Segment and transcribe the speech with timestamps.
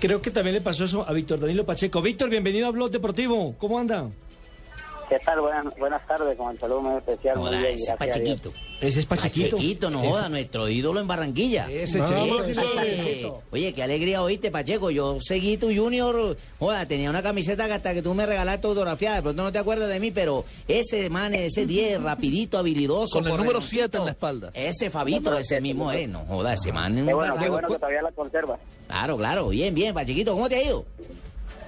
[0.00, 2.00] Creo que también le pasó eso a Víctor Danilo Pacheco.
[2.00, 3.54] Víctor, bienvenido a Blog Deportivo.
[3.58, 4.08] ¿Cómo anda?
[5.10, 5.40] ¿Qué tal?
[5.40, 7.36] Buenas, buenas tardes, con el saludo muy especial.
[7.36, 8.40] muy Joda, bien, ese gracias a Dios.
[8.40, 8.52] Pachequito.
[8.80, 9.56] Ese es Pachequito.
[9.56, 11.70] Pachequito, no joda, nuestro ídolo en Barranquilla.
[11.70, 12.14] Ese Oye,
[13.50, 14.90] Oye, qué alegría oíste, Pacheco.
[14.90, 16.36] Yo seguí tu junior.
[16.58, 19.16] Joda, tenía una camiseta que hasta que tú me regalaste autografiada.
[19.16, 23.18] De pronto no te acuerdas de mí, pero ese man, ese 10, rapidito, habilidoso.
[23.18, 23.82] Con el número correroncito.
[23.82, 24.50] 7 en la espalda.
[24.54, 26.08] Ese Fabito, ese mismo es.
[26.08, 26.94] No joda, ese man.
[26.94, 28.58] es un Qué bueno, qué bueno que todavía la conserva.
[28.86, 29.48] Claro, claro.
[29.48, 30.32] Bien, bien, Pachequito.
[30.32, 30.84] ¿Cómo te ha ido?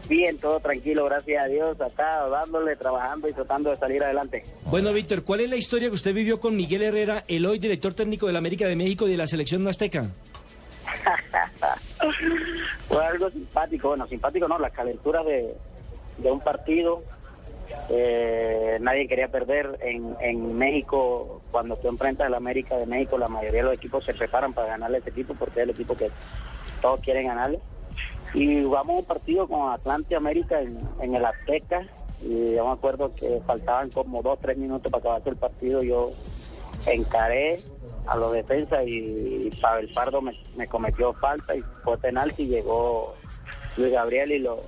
[0.08, 1.80] Bien, todo tranquilo, gracias a Dios.
[1.80, 4.44] Acá dándole, trabajando y tratando de salir adelante.
[4.66, 7.94] Bueno, Víctor, ¿cuál es la historia que usted vivió con Miguel Herrera, el hoy director
[7.94, 10.10] técnico de la América de México y de la selección azteca?
[12.88, 15.54] Fue algo simpático, bueno, simpático no, las calenturas de,
[16.18, 17.02] de un partido.
[17.88, 21.40] Eh, nadie quería perder en, en México.
[21.50, 24.52] Cuando tú enfrentas a la América de México, la mayoría de los equipos se preparan
[24.52, 26.10] para ganarle a ese equipo porque es el equipo que
[26.80, 27.60] todos quieren ganarle.
[28.34, 31.86] Y jugamos un partido con Atlante América en, en el Azteca.
[32.22, 35.82] Y yo me acuerdo que faltaban como dos, tres minutos para acabarse el partido.
[35.82, 36.12] Yo
[36.86, 37.60] encaré
[38.06, 43.14] a los defensas y Pavel Pardo me, me cometió falta y fue penal y llegó
[43.76, 44.60] Luis Gabriel y lo,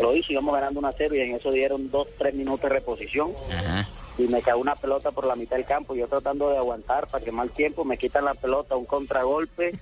[0.00, 0.32] lo hizo.
[0.32, 3.88] Íbamos ganando 1 a 0 y en eso dieron dos, tres minutos de reposición Ajá.
[4.18, 5.94] y me cayó una pelota por la mitad del campo.
[5.94, 9.78] Yo tratando de aguantar para que mal tiempo me quitan la pelota, un contragolpe,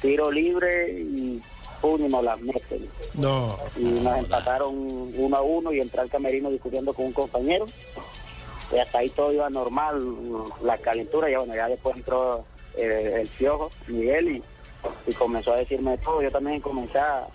[0.00, 1.40] tiro libre y
[1.80, 2.88] pum, y nos las meten.
[3.14, 3.58] No.
[3.76, 4.74] Y nos empataron
[5.16, 7.66] uno a uno y entré al camerino discutiendo con un compañero.
[8.72, 10.02] Y hasta ahí todo iba normal,
[10.62, 11.30] la calentura.
[11.30, 12.44] Y bueno, ya después entró
[12.76, 14.42] eh, el piojo, Miguel, y,
[15.06, 16.22] y comenzó a decirme todo.
[16.22, 17.26] Yo también comencé a,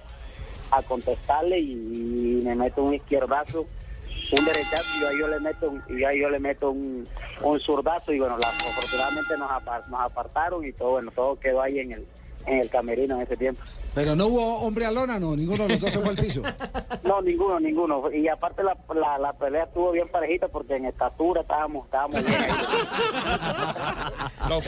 [0.87, 3.65] contestarle y, me meto un izquierdazo
[4.37, 7.07] un derechazo y ahí yo le meto y ahí yo le meto un,
[7.41, 11.61] un zurdazo y bueno la, afortunadamente nos, apar- nos apartaron y todo bueno todo quedó
[11.61, 12.05] ahí en el
[12.45, 13.61] en el camerino en ese tiempo
[13.93, 16.41] Pero no hubo hombre a lona, no, ninguno de los dos se fue al piso.
[17.03, 21.41] no ninguno ninguno y aparte la, la, la pelea estuvo bien parejita porque en estatura
[21.41, 22.39] estábamos estábamos bien.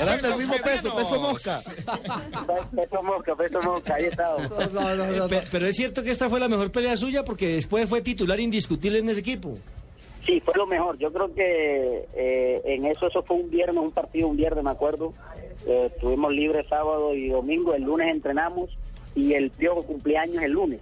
[0.02, 1.62] Eran del mismo peso, peso mosca.
[2.76, 5.28] peso mosca peso mosca ahí estábamos No, no, no, no.
[5.28, 8.40] Pe- Pero es cierto que esta fue la mejor pelea suya porque después fue titular
[8.40, 9.58] indiscutible en ese equipo.
[10.26, 10.98] Sí, fue lo mejor.
[10.98, 14.72] Yo creo que eh, en eso, eso fue un viernes, un partido un viernes, me
[14.72, 15.14] acuerdo.
[15.68, 17.74] Eh, estuvimos libres sábado y domingo.
[17.74, 18.70] El lunes entrenamos
[19.16, 20.80] y el piojo cumpleaños el lunes.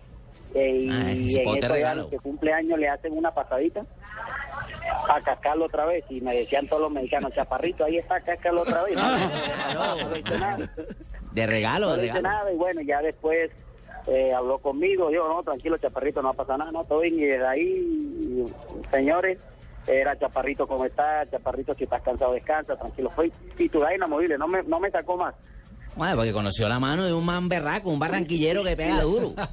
[0.56, 2.10] Eh, y Ah, ese en ya regalo.
[2.10, 3.86] que cumpleaños le hacen una pasadita
[5.10, 6.06] a cascarlo otra vez.
[6.10, 8.96] Y me decían todos los mexicanos, chaparrito, ahí está, cascarlo otra vez.
[10.40, 10.58] Nada.
[11.34, 12.22] De regalo, de regalo.
[12.22, 13.52] nada y bueno, ya después
[14.08, 17.46] eh, habló conmigo, dijo, no, tranquilo, Chaparrito, no pasa nada, no, todo bien, y desde
[17.46, 18.44] ahí,
[18.90, 19.38] señores,
[19.88, 24.64] era Chaparrito como está, Chaparrito si estás cansado descansa, tranquilo, fue titular inamovible, no me,
[24.64, 25.34] no me sacó más.
[25.98, 29.34] Bueno, porque conoció la mano de un man berraco, un barranquillero que pega duro.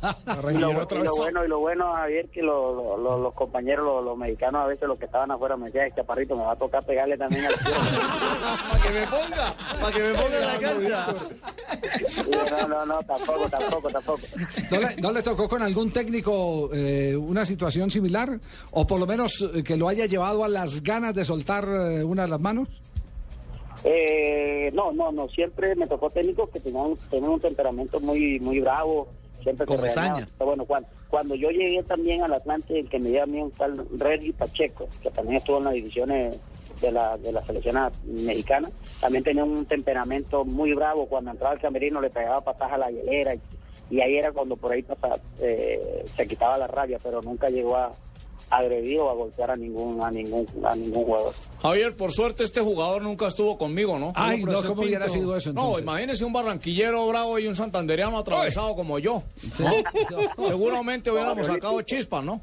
[0.54, 0.74] Y lo, y
[1.04, 4.62] lo bueno, y lo bueno, Javier, que lo- lo- lo- los compañeros, los, los mexicanos
[4.62, 7.46] a veces los que estaban afuera me decían, Chaparrito, me va a tocar pegarle también
[7.46, 7.72] al tío.
[8.70, 11.14] Para que me ponga, para que me ponga en la cancha.
[12.60, 14.20] No, no, no, tampoco, tampoco, tampoco.
[14.70, 18.38] ¿No le, no le tocó con algún técnico eh, una situación similar?
[18.72, 22.04] ¿O por lo menos eh, que lo haya llevado a las ganas de soltar eh,
[22.04, 22.68] una de las manos?
[23.84, 28.60] Eh, no, no, no, siempre me tocó técnicos que tenían, tenían un temperamento muy muy
[28.60, 29.08] bravo,
[29.42, 30.26] siempre Con regañaban.
[30.38, 33.40] Pero Bueno, cuando, cuando yo llegué también al Atlante, el que me dio a mí
[33.40, 36.40] un tal Reggie Pacheco, que también estuvo en las divisiones
[36.80, 41.60] de la, de la selección mexicana, también tenía un temperamento muy bravo, cuando entraba al
[41.60, 43.40] camerino le pegaba patas a la hielera y,
[43.90, 47.76] y ahí era cuando por ahí pasaba, eh, se quitaba la rabia, pero nunca llegó
[47.76, 47.92] a
[48.58, 51.34] agredir o a golpear a ningún a ningún a ningún jugador.
[51.62, 54.12] Javier, por suerte este jugador nunca estuvo conmigo, ¿no?
[54.14, 55.82] Ay, no, ¿cómo hubiera sido eso No, entonces?
[55.84, 59.22] imagínese un barranquillero bravo y un santanderiano atravesado como yo.
[59.58, 60.46] ¿no?
[60.46, 62.40] Seguramente hubiéramos sacado chispas, ¿no?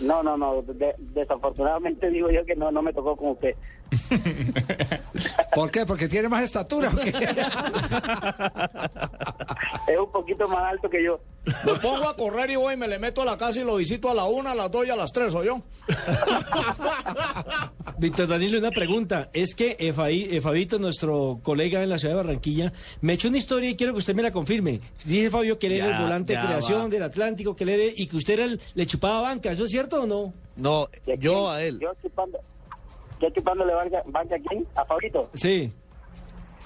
[0.00, 0.62] No, no, no.
[0.62, 3.54] de- desafortunadamente digo yo que no, no me tocó con usted.
[5.56, 5.86] ¿Por qué?
[5.86, 6.90] ¿Porque tiene más estatura?
[6.90, 7.08] o qué?
[9.88, 11.18] Es un poquito más alto que yo.
[11.64, 13.76] Me pongo a correr y voy y me le meto a la casa y lo
[13.76, 15.62] visito a la una, a las dos y a las tres, ¿o yo?
[17.98, 19.30] Víctor Danilo, una pregunta.
[19.32, 23.70] Es que Fabi- Fabito, nuestro colega en la ciudad de Barranquilla, me echó una historia
[23.70, 24.80] y quiero que usted me la confirme.
[25.04, 26.88] Dice Fabio que él era el volante de creación va.
[26.88, 29.50] del Atlántico, que él era- y que usted era el- le chupaba banca.
[29.52, 30.34] ¿Eso es cierto o no?
[30.56, 31.78] No, ¿Y a yo a él.
[31.80, 32.38] Yo chupando,
[33.20, 34.66] yo chupándole banca, banca a quién?
[34.74, 35.30] ¿A Fabito?
[35.34, 35.72] Sí.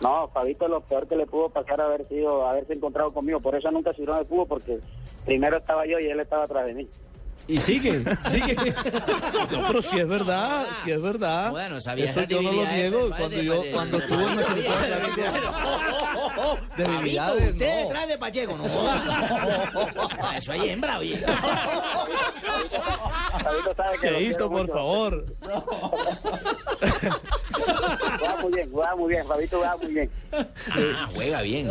[0.00, 3.38] No, Fabito lo peor que le pudo pasar haber sido haberse encontrado conmigo.
[3.40, 4.78] Por eso nunca sirvió de fútbol, porque
[5.26, 6.88] primero estaba yo y él estaba atrás de mí.
[7.48, 8.54] Y sigue, sigue.
[9.50, 11.50] No, pero si es verdad, si es verdad.
[11.50, 13.08] Bueno, sabía Eso yo no lo debilidades niego.
[13.08, 15.32] Cuando de- yo, de- cuando de- estuvo en la selección de Colombia.
[16.36, 17.82] Fabito, Debilidades, usted no.
[17.82, 18.64] detrás de Pacheco, no.
[20.36, 21.24] Eso hay hembra, oye.
[23.50, 24.72] Fabito sabe que lo Cheito, quiero por mucho.
[24.72, 25.26] favor.
[28.18, 29.26] Juega muy bien, juega muy bien.
[29.26, 30.10] Fabito juega muy bien.
[30.32, 31.70] Ah, juega bien.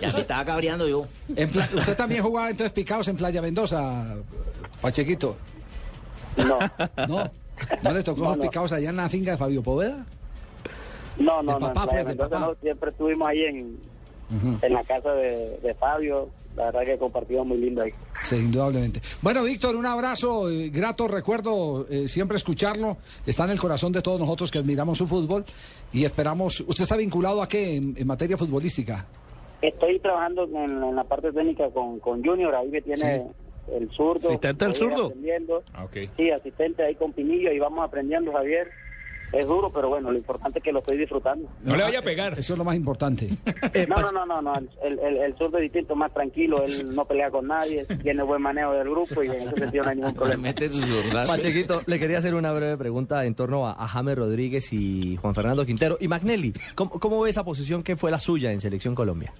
[0.00, 1.06] Ya se estaba cabreando yo.
[1.36, 4.16] En Pla- ¿Usted también jugaba entonces picados en Playa Mendoza,
[4.80, 5.36] Pachequito?
[6.36, 6.58] No,
[7.08, 7.30] ¿No?
[7.82, 8.42] ¿No le tocó No, no.
[8.42, 10.04] picados allá en la finca de Fabio Poveda?
[11.18, 11.58] no, no.
[11.58, 12.46] No, en Playa pues, de Mendoza papá.
[12.46, 13.78] no, siempre estuvimos ahí en,
[14.62, 16.30] en la casa de, de Fabio.
[16.60, 17.90] La verdad que compartimos muy lindo ahí.
[18.20, 19.00] Sí, indudablemente.
[19.22, 22.98] Bueno, Víctor, un abrazo, eh, grato recuerdo eh, siempre escucharlo.
[23.24, 25.42] Está en el corazón de todos nosotros que admiramos su fútbol
[25.90, 26.60] y esperamos.
[26.60, 29.06] ¿Usted está vinculado a qué en, en materia futbolística?
[29.62, 33.24] Estoy trabajando en, en la parte técnica con, con Junior, ahí me tiene
[33.74, 34.28] el zurdo.
[34.28, 35.14] ¿Asistente ir zurdo?
[35.72, 35.86] Ah.
[36.18, 38.68] Sí, asistente ahí con Pinillo y vamos aprendiendo, Javier.
[39.32, 41.48] Es duro, pero bueno, lo importante es que lo estoy disfrutando.
[41.62, 42.38] No le vaya a pegar.
[42.38, 43.28] Eso es lo más importante.
[43.88, 44.52] No, no, no, no, no,
[44.84, 48.42] el, el, el zurdo es distinto, más tranquilo, él no pelea con nadie, tiene buen
[48.42, 50.42] manejo del grupo y en ese sentido no hay ningún problema.
[50.42, 50.84] Mete sus.
[51.12, 55.34] Pachequito, le quería hacer una breve pregunta en torno a, a James Rodríguez y Juan
[55.34, 55.96] Fernando Quintero.
[56.00, 59.32] Y Magnelli, ¿cómo, cómo ve esa posición que fue la suya en Selección Colombia?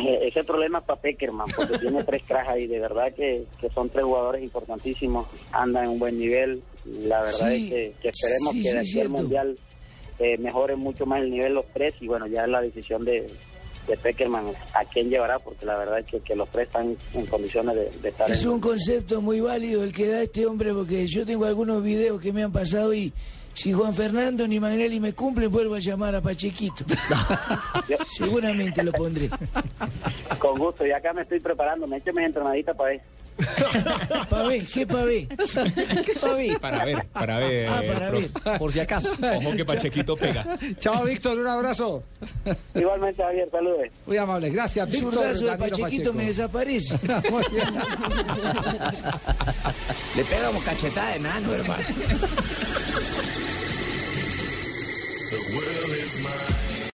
[0.00, 3.68] Eh, Ese problema es para Peckerman, porque tiene tres cracks ahí, de verdad que, que
[3.70, 8.08] son tres jugadores importantísimos, andan en un buen nivel, la verdad Sí, es que, que
[8.08, 9.08] esperemos sí, que de aquí al.
[9.08, 9.58] Mundial
[10.18, 13.26] eh, mejoren mucho más el nivel los tres y bueno, ya es la decisión de,
[13.86, 17.26] de Peckerman a quién llevará, porque la verdad es que, que los tres están en
[17.26, 20.72] condiciones de, de estar Es en un concepto muy válido el que da este hombre
[20.72, 23.12] porque yo tengo algunos videos que me han pasado y
[23.56, 26.84] si Juan Fernando ni Magnelli me cumplen vuelvo a llamar a Pachequito.
[28.06, 29.30] Seguramente lo pondré.
[30.38, 32.76] Con gusto, y acá me estoy preparando, me he hecho mis entrenaditas
[34.30, 35.28] para ver, ¿qué pa' ver?
[35.28, 36.58] ¿Qué pa' ver?
[36.60, 37.68] Para ver, para ver.
[37.68, 38.30] Ah, para ver.
[38.58, 39.12] Por si acaso.
[39.12, 40.58] Ojo que Pachequito pega.
[40.78, 42.02] Chao, Víctor, un abrazo.
[42.74, 43.88] Igualmente, Javier, saludos.
[44.06, 45.14] Muy amable, gracias, Víctor.
[45.14, 46.14] zurdazo de Danilo Pachequito Pacheco.
[46.14, 46.98] me desaparece.
[47.30, 47.74] Muy bien.
[50.16, 51.84] Le pegamos cachetada de nano, hermano.
[55.28, 56.65] The world is mine.